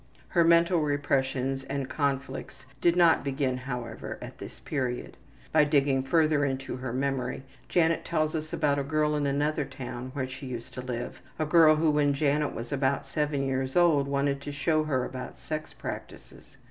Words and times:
Her 0.29 0.43
mental 0.43 0.81
repressions 0.81 1.63
and 1.65 1.87
conflicts 1.87 2.65
did 2.81 2.95
not 2.95 3.23
begin, 3.23 3.55
however, 3.55 4.17
at 4.19 4.39
this 4.39 4.59
period. 4.59 5.15
By 5.51 5.63
digging 5.63 6.01
further 6.01 6.43
into 6.43 6.77
her 6.77 6.91
memory 6.91 7.43
Janet 7.69 8.03
tells 8.03 8.33
us 8.33 8.51
about 8.51 8.79
a 8.79 8.83
girl 8.83 9.15
in 9.15 9.27
another 9.27 9.63
town 9.63 10.09
where 10.13 10.25
they 10.25 10.47
used 10.47 10.73
to 10.73 10.81
live, 10.81 11.21
a 11.37 11.45
girl 11.45 11.75
who, 11.75 11.91
when 11.91 12.15
Janet 12.15 12.55
was 12.55 12.71
about 12.71 13.05
7 13.05 13.43
years 13.43 13.75
old, 13.75 14.07
wanted 14.07 14.41
to 14.41 14.51
show 14.51 14.85
her 14.85 15.05
about 15.05 15.37
sex 15.37 15.71
practices. 15.71 16.57